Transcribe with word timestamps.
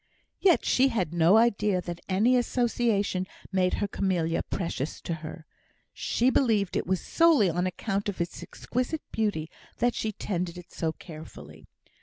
Yet 0.39 0.65
she 0.65 0.87
had 0.87 1.13
no 1.13 1.37
idea 1.37 1.79
that 1.79 2.01
any 2.09 2.35
association 2.35 3.27
made 3.51 3.75
her 3.75 3.87
camellia 3.87 4.41
precious 4.41 4.99
to 5.01 5.13
her. 5.21 5.45
She 5.93 6.31
believed 6.31 6.75
it 6.75 6.87
was 6.87 6.99
solely 6.99 7.51
on 7.51 7.67
account 7.67 8.09
of 8.09 8.19
its 8.19 8.41
exquisite 8.41 9.03
beauty 9.11 9.47
that 9.77 9.93
she 9.93 10.11
tended 10.11 10.57
it 10.57 10.71
so 10.71 10.91
carefully. 10.91 11.67